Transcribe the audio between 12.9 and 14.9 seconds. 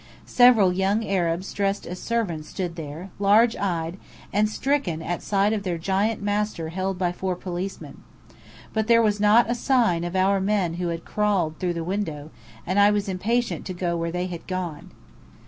impatient to go where they had gone.